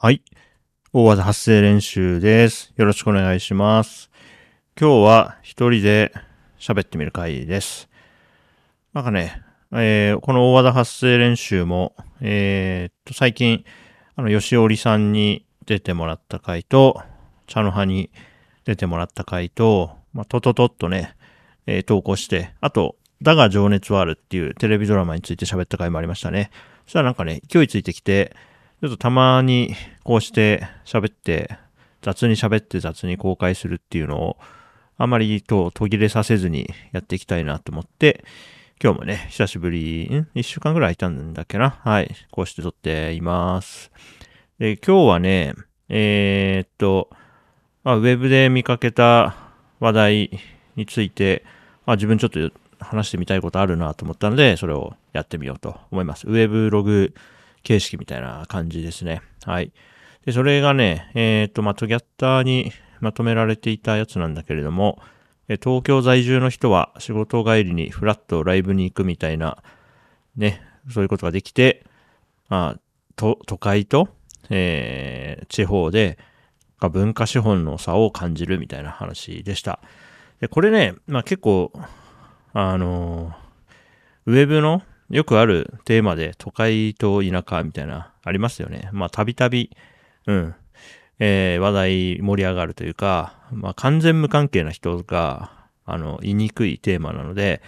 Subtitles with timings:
[0.00, 0.22] はい。
[0.92, 2.72] 大技発声練習です。
[2.76, 4.12] よろしくお願いします。
[4.80, 6.12] 今日は一人で
[6.56, 7.88] 喋ってみる回です。
[8.94, 9.42] なんかね、
[9.72, 13.64] えーこの大技発声練習も、えーっと、最近、
[14.14, 17.02] あの、吉織さんに出てもらった回と、
[17.48, 18.12] 茶の葉に
[18.66, 21.16] 出てもらった回と、まあ、とととっとね、
[21.66, 26.52] えー投稿して、あと、だが情熱はあるっていうテレビドラマについて喋った回もありましたね。
[26.84, 28.36] そしたらなんかね、勢いついてきて、
[28.80, 29.74] ちょっとたまに
[30.04, 31.58] こうして喋って、
[32.00, 34.36] 雑に喋って雑に公開するっていうのを、
[34.96, 38.24] あまりと途切れさせずにやっていきたいなと思って、
[38.80, 40.28] 今日もね、久しぶり、ん？
[40.38, 41.70] 一週間ぐらい空いたんだっけな？
[41.70, 42.14] はい。
[42.30, 43.90] こうして撮っています。
[44.60, 45.54] で、今日はね、
[45.88, 47.10] えーっと、
[47.82, 49.34] まあ、ウェブで見かけた
[49.80, 50.40] 話題
[50.76, 51.44] について、
[51.84, 56.28] まあ、自分ちょっと話してみたいことあるなと思ったので、それをやってみようと思います。
[56.28, 57.12] ウェブログ
[57.62, 59.22] 形式みたいな感じですね。
[59.44, 59.72] はい。
[60.24, 65.00] で、それがね、えっ、と、まあ、トギャッターにまとめられていたやつなんだけれども、
[65.62, 69.62] 東京在住の人は仕事帰りにフラッとライブに行くみたいな、
[70.36, 70.60] ね、
[70.90, 71.84] そういうことができて、
[72.48, 72.80] まあ、
[73.16, 74.08] と、都会と、
[74.50, 76.18] えー地方で、
[76.80, 79.80] 文化資本の差を感じるみたいな話でした。
[80.40, 81.72] で、これね、まあ結構、
[82.52, 83.32] あの
[84.26, 88.90] ウェブのよくあるテーマで都会と田舎みたいなありますよね。
[88.92, 89.70] まあたびたび、
[90.26, 90.54] うん、
[91.18, 95.50] えー話題盛り上がるというか、まあ完全無関係な人が、
[95.86, 97.62] あの、言いにくいテーマなので、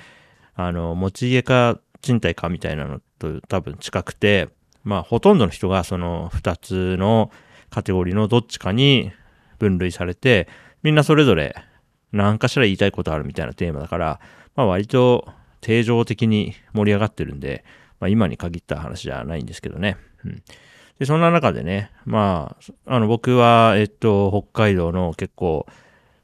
[0.55, 4.49] あの、持ち家か賃貸かみたいなのと多分近くて、
[4.85, 7.31] まあほとんどの人がその二つの
[7.71, 9.13] カテゴリーのどっちかに
[9.59, 10.49] 分類されて、
[10.83, 11.57] みんなそれぞれ
[12.13, 14.21] 何かしら言いたいことあるみたいなテーマだから、
[14.57, 15.27] まあ割と
[15.61, 17.65] 定常的に盛り上がってるんで、
[17.99, 19.97] まあ今に限った話じゃないんですけどね。
[20.25, 20.43] うん。
[20.99, 25.67] で、そんな中でね、まあ、あの僕は、えっと、北海道の結構、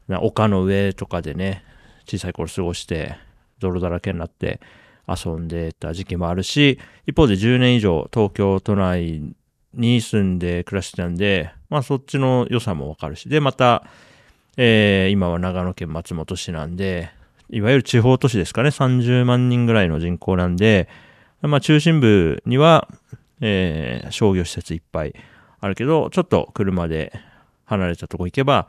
[0.06, 1.64] な丘の上とかでね、
[2.06, 3.16] 小さい頃過ごして、
[3.58, 4.60] 泥だらけになって
[5.08, 9.34] 遊んでた時期もあるし、一方で10年以上東京都内
[9.72, 13.84] に住んで暮らしてたんで、まあそっちの良さもわかるし、で、また、
[14.58, 17.10] えー今は長野県松本市なんで、
[17.50, 20.88] いわゆる地方都市ですかね、30万人ぐらいの人口なんで、
[21.42, 22.88] まあ中心部には、
[23.40, 25.14] えー商業施設いっぱい
[25.60, 27.12] あるけど、ちょっと車で
[27.64, 28.68] 離れたとこ行けば、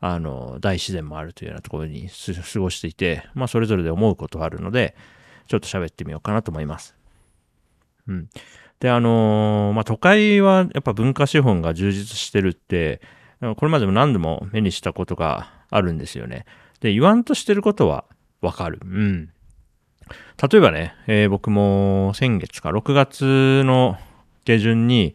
[0.00, 2.08] あの、大自然もあるというようなところに
[2.52, 4.96] 過ごしていて、まあそれぞれで思うことがあるので、
[5.48, 6.94] ちょっと喋ってみようかなと思います。
[8.08, 8.28] うん。
[8.80, 13.00] で、あのーまあ都会はやっぱ文化資本が充実してるって、
[13.40, 16.44] これまでも何度も目にしたことがあるんですよね。
[16.82, 18.04] で、言わんとしてることは
[18.40, 18.80] わかる。
[18.82, 19.30] うん。
[20.50, 23.96] 例えばね、えー僕も先月か、6月の
[24.44, 25.14] 下旬に、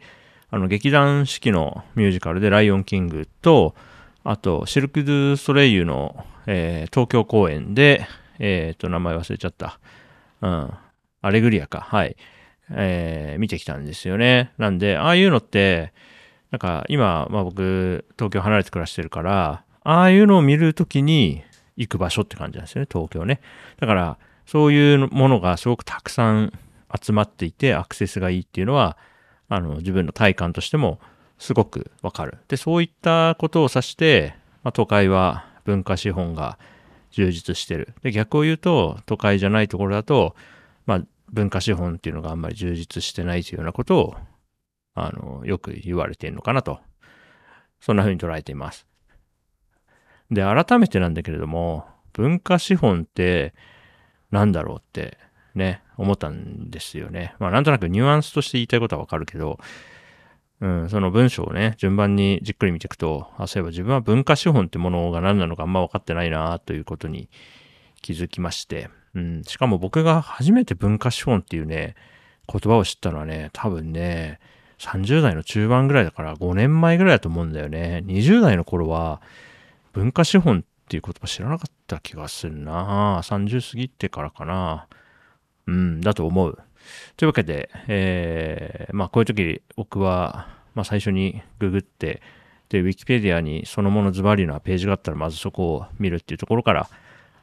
[0.49, 3.75] あの、劇団四季のミュージカルでライオンキングと、
[4.23, 8.07] あと、シルク・ドゥ・ソレイユの、えー東京公演で、
[8.39, 9.79] えっ、と、名前忘れちゃった。
[10.41, 10.73] うん。
[11.21, 11.81] アレグリアか。
[11.81, 12.15] はい。
[12.71, 14.53] えー見てきたんですよね。
[14.57, 15.91] なんで、ああいうのって、
[16.51, 21.43] なんか今、まあ僕、東京離れて暮らしてるから、ああいうのを見るときに
[21.77, 23.39] 行く場所って感じなんですよね、東京ね。
[23.79, 26.53] だから、そういうものがすごくたくさん
[27.01, 28.97] 集まっていて、アクセスがいいっていうのは、
[29.49, 30.99] あの、自分の体感としても
[31.37, 32.39] すごくわかる。
[32.47, 36.57] で、そういったことを指して、まあ、都会は文化資本が
[37.11, 37.93] 充実してる。
[38.01, 40.35] で、逆を言うと、都会じゃないところだと、
[40.85, 44.15] まあ、文化資本っていうのがあんまり充実してないというようなことを、
[44.95, 46.79] あの、よく言われているのかなと。
[47.79, 48.87] そんな風に捉えています。
[50.31, 53.53] で、改めてなんだけれども、文化資本って
[54.31, 55.17] なんだろうって
[55.55, 57.35] ね、思ったんですよね。
[57.39, 59.59] まあなんとなくニュアンスとして言いたいことはわかるけど、
[60.59, 67.29] うん、その文章をね、順番にじっくり見ていくと、あ、そういえば自分は文化資本ってものが何なのかあんま分かってないなということに
[68.01, 71.95] 気づきまして、うん、しかも僕が初めて文化資本っていうね、
[72.51, 74.39] 言葉を知ったのはね、多分ね、
[74.79, 78.03] 30代の中盤ぐらいだから5年前ぐらいだと思うんだよね。
[78.05, 79.21] 20代の頃は
[79.97, 84.87] 文化資本っていう言葉知らなかった気がするな30過ぎてからかな。
[85.65, 86.59] うん、だと思う。
[87.17, 92.21] というわけで、えー、まあこういう時僕は、まあ最初にググって、
[92.69, 96.87] で、ウィキペディアにそのものズバリなページがあったらまずそこを見るっていうところから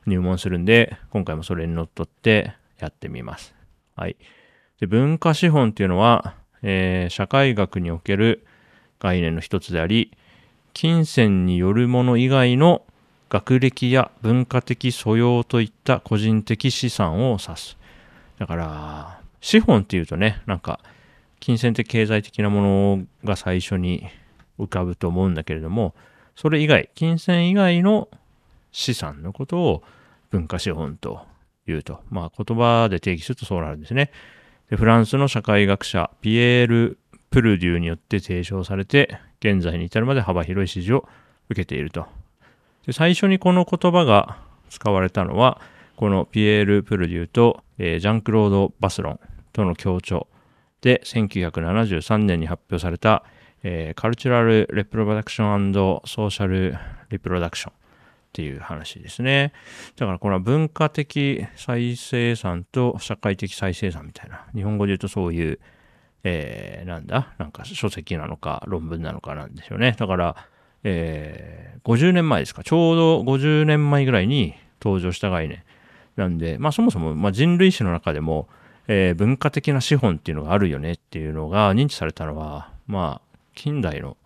[0.06, 3.52] 入門するんで、今回もそれにのっとってやってみます。
[3.96, 4.16] はい。
[4.78, 8.46] で、文化資本っていうのは、えー社会学における
[9.00, 10.16] 概念の一つであり、
[10.74, 12.82] 金銭によるもの以外の
[13.30, 17.78] 学歴や文化的素養といった個人的資産を指す。
[18.38, 20.80] だから、資本っていうとね、なんか、
[21.40, 24.08] 金銭的経済的なものが最初に
[24.58, 25.94] 浮かぶと思うんだけれども、
[26.36, 28.08] それ以外、金銭以外の
[28.72, 29.82] 資産のことを
[30.30, 31.20] 文化資本と
[31.66, 32.00] いうと。
[32.10, 34.10] まあ言葉で定義するとそうなるんですね。
[34.68, 36.98] でフランスの社会学者ピエール・
[37.30, 41.06] プルデューによって提唱されて、現在に至るまで幅広い支持を
[41.50, 42.06] 受けていると。
[42.86, 44.38] で最初にこの言葉が
[44.70, 45.60] 使われたのは、
[45.96, 49.20] このピエール・プルデューと、えー、ジャンクロード・バスロン
[49.52, 50.26] との協調
[50.80, 53.24] で、1973年に発表された、
[53.62, 56.76] えー、カルチュラル・レプロダクションソーシャル・
[57.10, 57.76] リプロダクションっ
[58.32, 59.52] ていう話ですね。
[59.96, 65.60] だからこれは文化的再生産と社会的再生産みたいな、日本語で言うとそういう、
[66.24, 67.34] えー、なんだ？
[67.38, 69.94] なんか書籍なのか論文なのかなんでしょうね。
[69.98, 70.36] だから、
[70.82, 72.64] えー、50年前ですか。
[72.64, 75.62] ちょうど50年前ぐらいに登場した概念。
[76.16, 78.48] なんで、まあそもそも、まあ、人類史の中でも、
[78.86, 84.16] えー、文化的な資本っていうのがあるよねっていうのが認知されたのは、まあ近代の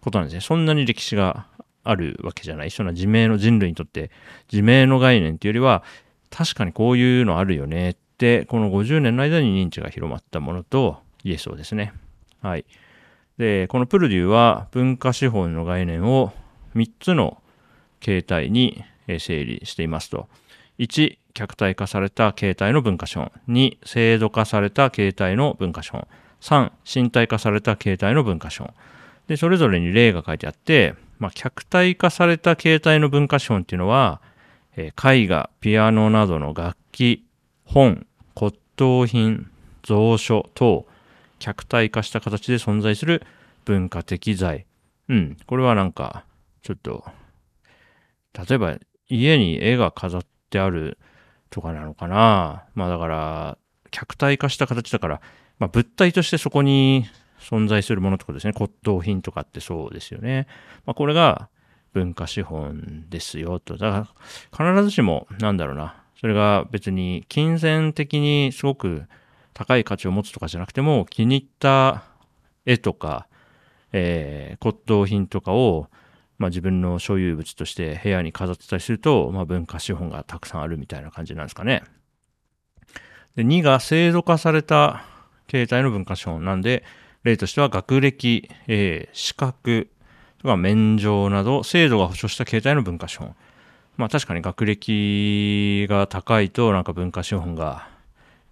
[0.00, 0.40] ことなんですね。
[0.40, 1.46] そんなに歴史が
[1.84, 2.70] あるわけじゃない。
[2.70, 4.10] そんな自明の人類にとって
[4.50, 5.82] 自明の概念っていうよりは、
[6.30, 11.92] 確かにこういうのあるよねって、この50年の間に認知が広まったものと言えそうですね。
[12.40, 12.64] はい。
[13.38, 16.32] で、このプルデューは文化資本の概念を
[16.74, 17.42] 3つの
[18.00, 18.84] 形態に
[19.18, 20.28] 整理していますと。
[20.78, 23.32] 1、客体化された形態の文化資本。
[23.48, 26.06] 2、制度化された形態の文化資本。
[26.40, 26.72] 3、
[27.02, 28.74] 身体化された形態の文化資本。
[29.28, 34.20] で、それぞれに例が書いてあって、まあ、客体化された形態の文化資本っていうのは、
[34.76, 37.24] えー、絵画、ピアノなどの楽器、
[37.64, 39.50] 本、骨董品、
[39.86, 40.86] 蔵書等、
[41.42, 43.24] 客体化した形で存在する
[43.64, 44.66] 文化的財。
[45.08, 45.36] うん。
[45.46, 46.24] これはなんか、
[46.62, 47.04] ちょっと、
[48.48, 48.78] 例えば
[49.08, 50.98] 家に絵が飾ってある
[51.50, 52.64] とかなのかな。
[52.76, 53.58] まあだから、
[53.90, 55.20] 客体化した形だから、
[55.58, 57.06] まあ物体としてそこに
[57.40, 60.46] 存在するものってことですね、骨董品とかってそうですよね。
[60.86, 61.48] まあ、これが
[61.92, 63.76] 文化資本ですよと。
[63.76, 64.08] だか
[64.60, 69.08] ら必ずしも、なんだろうな、それが別に金銭的にすごく
[69.54, 72.04] 高い価値を持つとかじゃなくても、気に入った
[72.66, 73.26] 絵とか、
[73.92, 75.88] えー、骨董品とかを、
[76.38, 81.82] まあ、自分の所有物として部屋に飾ってたりすると、まあ、文化資本がたくさんあるみたいな感じなんですかね。
[83.36, 85.04] で、2が制度化された
[85.46, 86.84] 形態の文化資本なんで、
[87.22, 89.90] 例としては学歴、えー、資格
[90.38, 93.36] とか免状など制度が保障した形態の文化資本。
[93.96, 97.88] まあ確かに学歴が高いとなんか文化資本が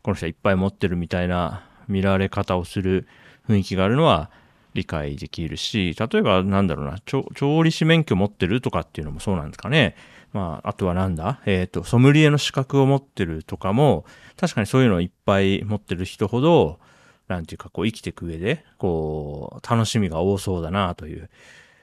[0.02, 3.06] この人はいっぱい持ってるみたいな見られ方をする
[3.49, 4.31] 雰囲気があるのは
[4.75, 9.97] 理解できるし、例えばなんだろうな、調理師免許持ってるとかっていうのもそうなんですかね。
[10.32, 11.41] まあ、あとはなんだ？
[11.44, 14.05] えっ、ー、と、ソムリエの資格を持ってるとかも、
[14.37, 16.79] 確かにそういうのをいっぱい持ってる人ほど、
[17.26, 21.29] なんていうか、こう生きていく上で、こう、楽しみが多そうだなという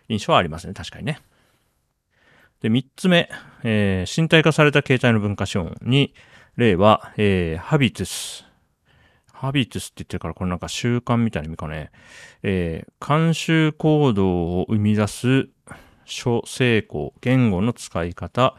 [0.07, 0.73] 印象はありますね。
[0.73, 1.19] 確かにね。
[2.61, 3.29] で、三つ目、
[3.63, 6.13] えー、身体化された形態の文化資本に、
[6.57, 8.45] 例は、えー、ハビトゥス。
[9.31, 11.91] ハビトゥスって言ってるから、これなんか習慣みたいな意味かね。
[12.41, 15.49] えー、慣習行動を生み出す
[16.05, 18.55] 書成功、言語の使い方、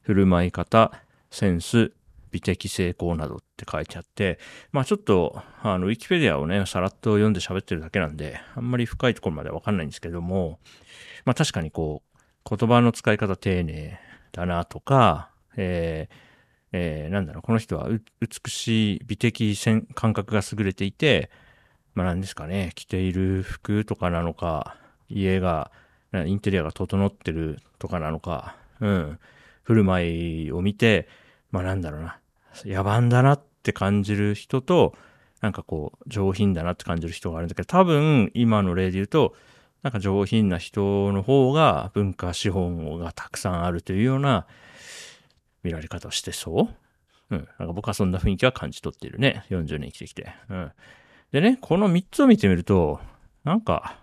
[0.00, 0.92] 振る舞い方、
[1.30, 1.92] センス、
[2.30, 4.38] 美的成功などって書いてあって、
[4.70, 10.58] まあちょっと、あの、ウィキペディアをね、さらっと読んで喋ってるだけなんで、あんまり深いところまでわかんないんですけども、
[11.26, 12.02] まあ確かにこ
[12.50, 14.00] う、言葉の使い方丁寧
[14.32, 16.31] だなとか、えー、
[16.72, 17.88] えー、なんだろう、この人は
[18.20, 19.56] 美しい美的
[19.94, 21.30] 感覚が優れていて、
[21.94, 24.76] まあ何ですかね、着ている服とかなのか、
[25.08, 25.70] 家が、
[26.26, 29.18] インテリアが整ってるとかなのか、うん、
[29.62, 31.08] 振る舞いを見て、
[31.50, 32.18] まあなんだろうな、
[32.64, 34.94] 野蛮だなって感じる人と、
[35.42, 39.34] なんかこう、上品だなって感じる人があるんだけど、多分、今の例で言うと、
[39.82, 44.46] なんか上品な人の方が文化資本がたくさんあるというような
[45.62, 46.68] 見られ方してそ
[47.30, 47.34] う？
[47.34, 47.48] うん。
[47.58, 49.44] なんか僕はそんな雰囲気は感じ取っているね。
[49.50, 50.34] 40年生きてきて。
[50.48, 50.72] うん。
[51.32, 53.00] でね、この3つを見てみると、
[53.44, 53.96] なんか、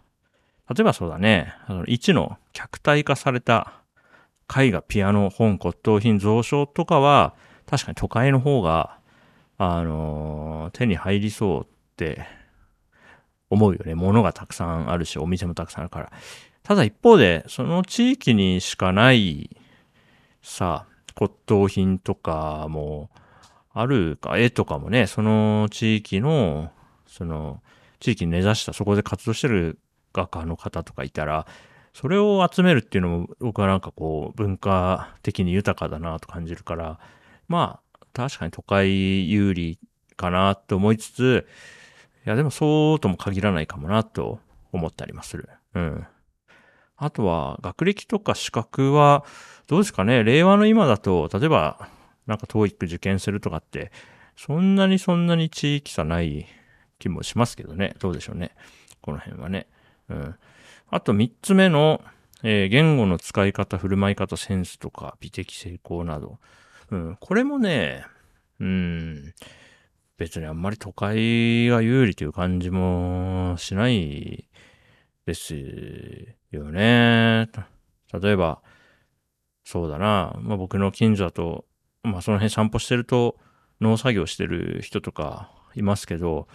[0.69, 3.73] 例えばそうだね、あの1の客体化された
[4.55, 7.35] 絵画、ピアノ、本、骨董品、蔵書とかは、
[7.67, 8.97] 確かに都会の方が、
[9.57, 12.25] あのー、手に入りそうって
[13.49, 13.93] 思うよね。
[13.93, 16.11] 物がたくさんあるし、お店もたくさんあるから。
[16.63, 19.55] ただ一方で、その地域にしかない
[20.41, 20.85] さ、
[21.15, 23.09] 骨董品とかも
[23.73, 26.71] あるか、絵とかもね、その地域の、
[27.07, 27.61] その、
[27.99, 29.79] 地域に根ざした、そこで活動してる
[30.13, 31.45] 画家の方とかいたら、
[31.93, 36.99] それを集めるっていうのも僕はなんかこう文化的に豊かだなと感じるから、
[37.47, 39.79] まあ確かに都会有利
[40.15, 41.47] かなと思いつつ、
[42.25, 44.39] いや、でもそうとも限らないかもなと
[44.71, 45.49] 思ったりもする。
[45.73, 46.07] うん。
[46.99, 49.25] あとは、学歴とか資格は、
[49.67, 51.89] どうですかね令和の今だと、例えば、
[52.27, 53.91] なんか TOEIC 受験するとかって、
[54.35, 56.45] そんなにそんなに地域差ない
[56.99, 57.95] 気もしますけどね。
[57.99, 58.51] どうでしょうね。
[59.01, 59.67] この辺はね。
[60.09, 60.35] うん。
[60.89, 62.01] あと三つ目の、
[62.43, 66.39] えー、言語の使い方、振る舞い方、センスとか、美的成功など。
[66.91, 67.17] うん。
[67.19, 68.03] これもね、
[68.59, 69.33] うん。
[70.17, 74.49] 別にあんまり都会が有利という感じもしない
[75.29, 75.55] です
[76.49, 77.49] よね。
[78.11, 78.61] 例えば、
[79.63, 80.35] そうだな。
[80.41, 81.65] まあ僕の近所だと、
[82.01, 83.37] まあその辺散歩してると
[83.79, 86.47] 農作業してる人とかいますけど、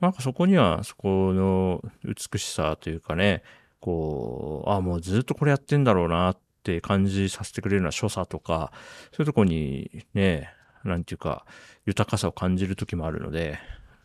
[0.00, 3.42] なんかそこにはそこの美しさというかね、
[3.80, 8.72] こう、ああもうずっとこれやってんだろうなって感じさせてくれるような所作とか、
[9.10, 10.48] そういうとこにね、
[10.84, 11.44] なんていうか、
[11.86, 13.58] 豊かさを感じる時もあるので、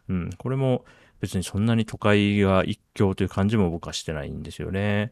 [0.09, 0.85] うん、これも
[1.19, 5.11] 別にそんなに都会が一強という感じも僕はしてないんですよね。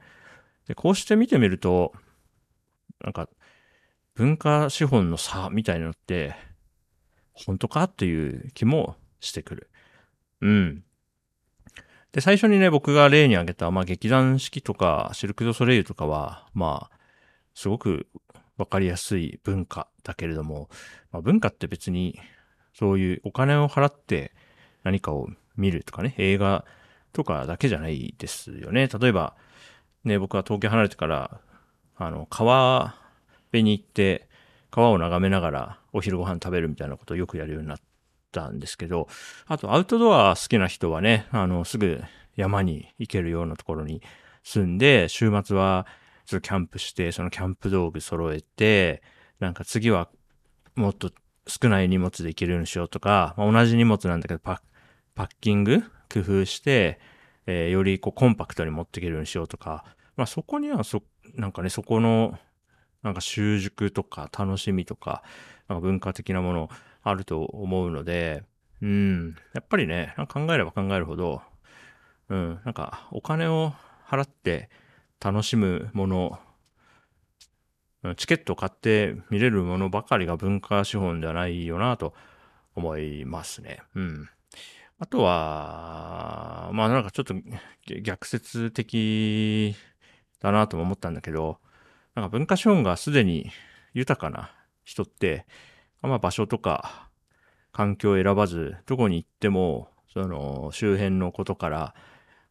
[0.68, 1.94] で、こうして見てみると、
[3.04, 3.30] なんか、
[4.16, 6.36] 文化資本の差みたいなのって、
[7.34, 9.70] 本当かっていう気もしてくる。
[10.42, 10.84] うん。
[12.14, 16.98] で、最初にね、僕が例に挙げた、まあ、劇団四季とか、シルク・ド・ソレイユとかは、まあ、
[17.54, 18.08] すごく
[18.58, 20.70] わかりやすい文化だけれども、
[21.12, 22.18] まあ、文化って別に、
[22.74, 24.34] そういうお金を払って
[24.84, 26.66] 何かを見るとかね、映画
[27.14, 28.88] とかだけじゃないですよね。
[28.88, 29.36] 例えば、
[30.04, 31.40] ね、僕は東京離れてから、
[31.96, 32.96] あの、川
[33.46, 34.28] 辺に行って、
[34.70, 37.78] 川を眺めながらお昼ご飯食べるみたいなことをよくやるようになっ
[38.32, 39.08] たんですけど、
[39.48, 42.02] あとアウトドア好きな人はね、あの、すぐ
[42.36, 44.02] 山に行けるようなところに
[44.44, 45.88] 住んで、週末は
[46.26, 49.02] ちょっとキャンプして、そのキャンプ道具揃えて、
[49.40, 50.10] なんか次は
[50.76, 51.12] もっと
[51.48, 54.60] 少ない荷物で行けるようにしようとか、まあ、同じ荷物なんだけどパッ
[55.16, 55.82] パッキング
[56.14, 57.00] 工夫して、
[57.48, 61.02] えー、よりこうコンパクトに持っていけるようにしようとか、まあそこにはそ、
[61.36, 62.38] なんかね、そこの、
[63.02, 65.24] なんか習熟とか楽しみとか、
[65.68, 66.70] なんか文化的なもの
[67.04, 68.44] あると思うので、
[68.82, 71.42] うん、やっぱりね、考えれば考えるほど、
[72.30, 73.74] うん、なんかお金を
[74.08, 74.70] 払って
[75.24, 76.40] 楽しむもの、
[78.18, 82.14] チケットを買って見れるものばかりが文化資本ではないよなと
[82.76, 83.82] 思いますね。
[83.96, 84.30] うん。
[84.98, 87.36] あとは、まあなんかちょっと
[88.02, 89.76] 逆説的
[90.40, 91.60] だなとも思ったんだけど、
[92.16, 93.52] なんか文化資本がすでに
[93.94, 94.52] 豊かな
[94.86, 95.46] 人って、
[96.02, 97.10] まあ場所とか
[97.74, 101.94] 環境を選ばず、どこに行っても、その周辺のことから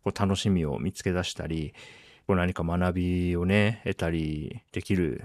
[0.03, 1.73] こう楽しみを見つけ出したり、
[2.27, 5.25] こう何か学びをね、得たりできる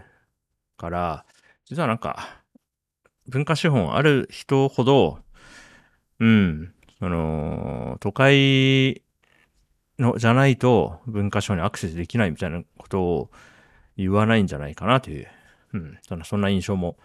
[0.77, 1.25] から、
[1.65, 2.41] 実はなんか、
[3.27, 5.19] 文化資本ある人ほど、
[6.19, 9.03] うん、あの、都会
[9.97, 13.31] の、じゃないと文化省にアクセスできないみたいなことを
[13.97, 15.27] 言わないんじゃないかなという、
[15.73, 16.97] うん、そんな、印象も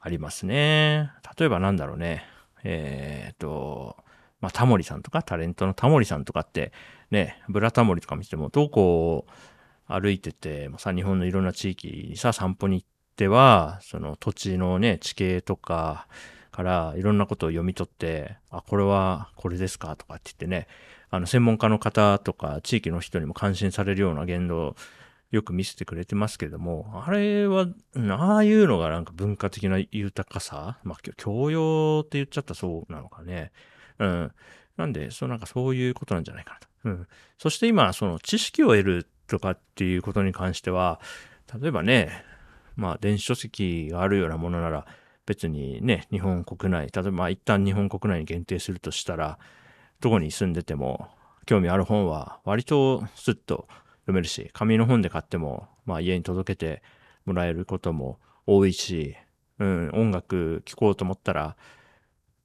[0.00, 1.10] ありますね。
[1.38, 2.24] 例えばなんだろうね。
[2.64, 3.96] えっ、と、
[4.40, 6.72] まあ、タモリさんとか、タレントのタモリさんとかって、
[7.10, 16.06] ね、ブラタモリとか見ても、どうこう歩いてて、さ、日本のいろんな地域にさ、散歩に行っては、その土地のね、地形とか、
[16.58, 20.66] からいろんなことを読み取って、あ、これはこれですかとかって言ってね、
[21.08, 24.76] あの、専門家の方とか地域の人にも感心されるような言動を
[25.30, 27.68] よく見せてくれてますけれども、あれは、
[28.10, 33.52] ああいうのがなんか文化的な豊かさまあ、教養って言っちゃったそうなのかね。
[34.00, 34.32] うん。
[34.76, 36.68] なんで、そうなんかそういうことなんじゃないかなと。
[36.86, 37.06] うん。
[37.38, 41.00] そして今、その知識を得るとかっていうことに関しては、
[41.60, 42.24] 例えばね、
[42.74, 44.86] まあ電子書籍があるようなものなら、
[45.28, 49.38] 別にね、日本国内、例えば一旦日本国内に限定するとしたら、
[50.00, 51.08] どこに住んでても
[51.44, 53.68] 興味ある本は割とスッと
[54.06, 56.82] 読めるし、紙の本で買っても、まあ家に届けて
[57.26, 59.16] もらえることも多いし、
[59.58, 61.56] うん、音楽聴こうと思ったら、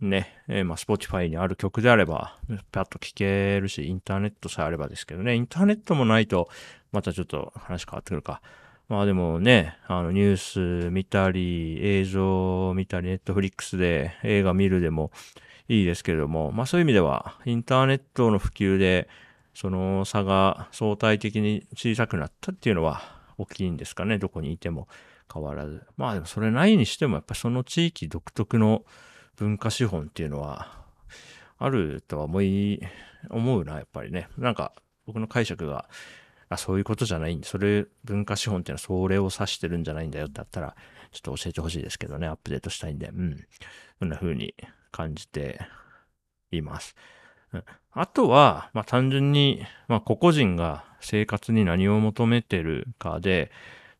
[0.01, 2.37] ね、えー、まあ、Spotify にある曲であれば、
[2.73, 6.49] パッと聴けるし、インターネットさえあればですけどね、インターネットもないと、
[6.91, 8.41] またちょっと話変わってくるか。
[8.93, 15.09] まあでもね、あのニュース見たり、映像見たり、ネットフリックスで映画見るでも
[15.67, 19.09] いいですけれども、まあそういう意味では、インターネットの普及で、
[19.55, 23.01] その差が相対的に小さくなったっていうのは
[23.39, 24.87] 大きいんですかね、どこにいても
[25.33, 25.81] 変わらず。
[25.97, 28.85] まあでもそれないにしても、やっぱその地域独特の
[29.37, 30.83] 文化資本っていうのは、
[31.57, 32.79] あるとは思い、
[33.31, 34.27] 思うな、やっぱりね。
[34.37, 34.71] なんか、
[35.07, 35.89] 僕の解釈が、
[36.53, 40.75] あ、そういうことじゃないんで、それ、文化資本っていうのはそれを指してるんじゃないんだよってあったら、
[41.11, 43.45] ちょっと教えてほしいですけどね、アップデートしたいんで、うん。
[43.99, 44.55] そんな風に
[44.91, 45.59] 感じて
[46.51, 46.95] います。
[47.53, 47.63] うん
[47.95, 53.51] あとは、まあ単純に、まあ個々人が生活に何を求めてるかで、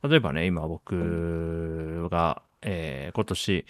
[0.04, 3.66] 例えばね、今僕が、えー、今年、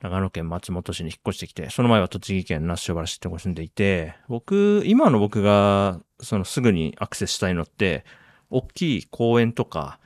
[0.00, 8.04] 長野県松本市に引っ越してきて、その前は栃木県那須塩原市ってとこ住んでいて、僕、今の僕が、そのすぐにアクセスしたいのって、
[8.50, 9.98] 大きい公園とか、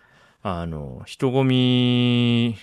[0.43, 2.57] あの、人混み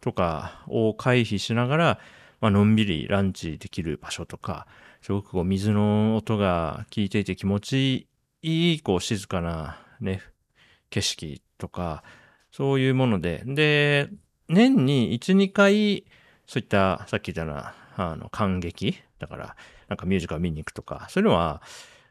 [0.00, 1.98] とかを回避しながら、
[2.40, 4.66] まあのんびりランチできる場所とか、
[5.02, 8.08] すごくこう水の音が効いていて気持ち
[8.42, 10.22] いい、こう静かなね、
[10.88, 12.02] 景色とか、
[12.50, 14.08] そういうもので、で、
[14.48, 16.04] 年に1、2回、
[16.50, 18.96] そういったさっき言ったような、あの、感激。
[19.20, 21.62] だから、なんかミュージカル見に行くとか、そういうのは、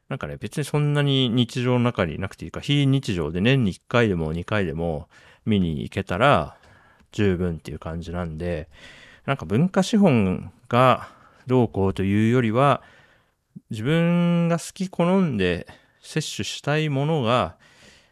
[0.07, 5.09] なんかね、別にそんなに日常の中になくていいか、非日常で年に1回でも2回でも
[5.45, 6.55] 見に行けたら
[7.11, 8.69] 十分っていう感じなんで、
[9.25, 11.09] なんか文化資本が
[11.45, 12.81] どうこうというよりは、
[13.71, 15.67] 自分が好き好んで
[15.99, 17.57] 摂取したいものが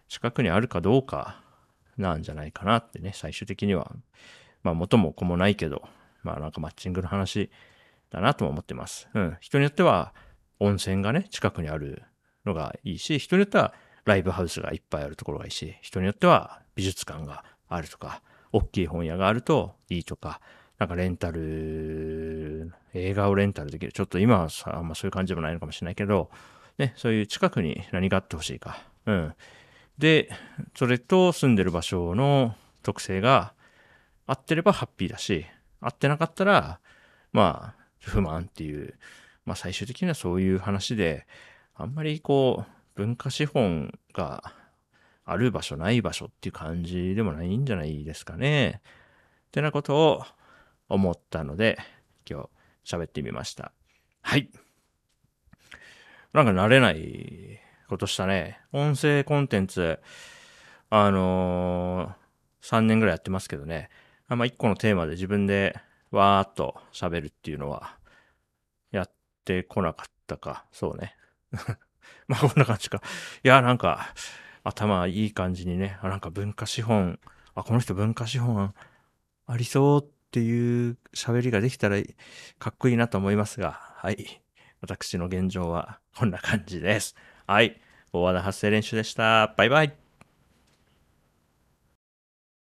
[0.10, 1.40] 近くにあるかどうか
[1.98, 3.94] なんじゃないかなってね、最終的には。
[4.64, 5.88] まあ元も子もないけど、
[6.28, 7.50] まあなんかマッチングの話
[8.12, 9.10] だなとも思ってます。
[9.14, 9.38] うん。
[9.40, 10.14] 人によっては
[10.60, 12.04] 温泉がね、近くにある
[12.46, 13.74] のがいいし、人によっては
[14.06, 20.42] ライブハウスがいっぱいあるところがいいし、人によっては美術館があるとか、大きい本屋があるといいとか、
[20.78, 23.92] なんかレンタル、映画をレンタルできる。
[23.92, 26.30] ちょっと今はさ、あんまそういう感じでもないのかもしれないけど、
[26.78, 28.84] ね、そういう近くに何があってほしいか。
[29.06, 29.34] うん。
[29.98, 30.30] で、
[30.76, 33.54] それと住んでる場所の特性が
[34.28, 35.46] 合ってればハッピーだし、
[35.80, 36.80] 合ってなかったら、
[37.32, 38.96] まあ、不満っていう、
[39.46, 41.28] まあ最終的にはそういう話で、
[41.76, 44.44] あんまりこう、文化資本が
[45.24, 48.82] ある場所ない場所っていう感じでもないんじゃないですかね。
[49.48, 50.24] ってなことを
[50.90, 51.78] 思ったので、
[52.30, 52.50] 今
[52.86, 53.72] 日喋ってみました。
[54.22, 54.50] はい。
[56.34, 58.60] なんか慣れないことしたね。
[58.72, 60.00] 音声コンテンツ、
[60.90, 63.90] あのー、3年ぐらいやってますけどね。
[64.28, 65.80] あんまあ、1個のテーマで自分で
[66.12, 67.98] わーっと喋るっていうのは、
[68.92, 69.12] やっ
[69.46, 70.66] てこなかったか。
[70.72, 71.16] そうね。
[72.28, 73.02] まあ、こんな感じか。
[73.44, 74.14] いや、なんか、
[74.64, 77.20] 頭いい感じにね、あ、なんか文化資本、
[77.56, 78.74] あ、この人文化資本
[79.46, 81.98] ありそうっていう喋りができたら
[82.60, 84.42] かっこいいなと思いますが、はい。
[84.82, 87.16] 私の現状はこんな感じです。
[87.48, 87.82] はい。
[88.14, 89.54] 大和田発声練習でした。
[89.58, 90.07] バイバイ。